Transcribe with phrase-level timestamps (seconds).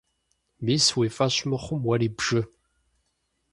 [0.65, 2.41] Мис, уи фӀэщ мыхъум, уэри бжы.